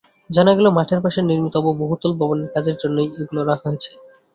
জানা 0.29 0.51
গেল, 0.57 0.67
মাঠের 0.77 0.99
পাশে 1.03 1.19
নির্মিতব্য 1.21 1.67
বহুতল 1.81 2.11
ভবনের 2.19 2.49
কাজের 2.53 2.75
জন্যই 2.81 3.09
এগুলো 3.21 3.41
রাখা 3.43 3.67
হয়েছে। 3.69 3.91